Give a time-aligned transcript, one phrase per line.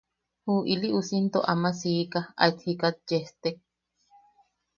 [0.47, 3.55] Ju ili usi into aman siika aet jikat yestek.